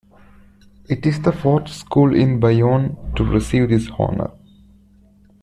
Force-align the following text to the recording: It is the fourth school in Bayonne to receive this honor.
It 0.89 1.05
is 1.05 1.21
the 1.21 1.31
fourth 1.31 1.67
school 1.69 2.15
in 2.15 2.39
Bayonne 2.39 3.13
to 3.15 3.23
receive 3.23 3.69
this 3.69 3.87
honor. 3.99 4.31